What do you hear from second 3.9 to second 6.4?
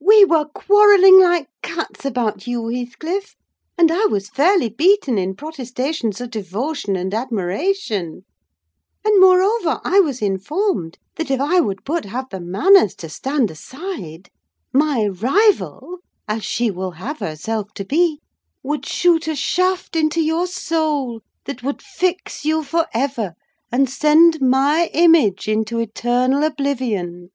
I was fairly beaten in protestations of